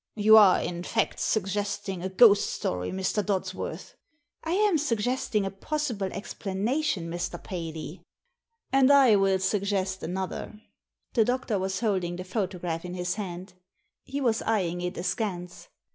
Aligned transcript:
'^You 0.17 0.35
are, 0.39 0.59
in 0.59 0.81
fact, 0.81 1.19
suggesting 1.19 2.01
a 2.01 2.09
ghost 2.09 2.49
story, 2.49 2.89
Mr. 2.89 3.23
Dodsworth." 3.23 3.93
"I 4.43 4.53
am 4.53 4.79
suggesting 4.79 5.45
a 5.45 5.51
possible 5.51 6.09
explanation, 6.11 7.07
Mr. 7.07 7.37
Paley." 7.43 8.01
"And 8.71 8.91
I 8.91 9.15
will 9.15 9.37
suggest 9.37 10.01
another." 10.01 10.59
The 11.13 11.23
doctor 11.23 11.59
was 11.59 11.81
holding 11.81 12.15
the 12.15 12.23
photograph 12.23 12.83
in 12.83 12.95
his 12.95 13.13
hand. 13.13 13.53
He 14.03 14.19
was 14.19 14.41
eyeing 14.41 14.81
it 14.81 14.97
askance. 14.97 15.69